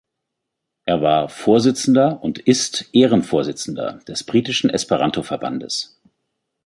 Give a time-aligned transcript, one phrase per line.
[0.85, 6.01] Er war Vorsitzender und ist Ehrenvorsitzender des britischen Esperanto-Verbandes.